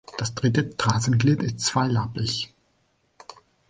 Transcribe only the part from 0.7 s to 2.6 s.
Tarsenglied ist zweilappig.